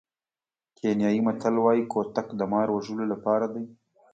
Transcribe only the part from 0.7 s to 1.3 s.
کینیايي